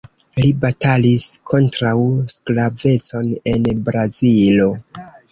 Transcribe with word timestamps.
Li 0.43 0.47
batalis 0.61 1.25
kontraŭ 1.51 1.91
sklavecon 2.35 3.29
en 3.51 3.67
Brazilo. 3.91 4.67